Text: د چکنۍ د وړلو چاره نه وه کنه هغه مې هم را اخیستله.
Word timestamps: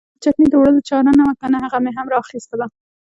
د 0.15 0.17
چکنۍ 0.23 0.47
د 0.49 0.55
وړلو 0.61 0.87
چاره 0.89 1.11
نه 1.19 1.23
وه 1.27 1.33
کنه 1.41 1.57
هغه 1.65 1.77
مې 1.83 1.91
هم 1.97 2.07
را 2.11 2.17
اخیستله. 2.23 2.65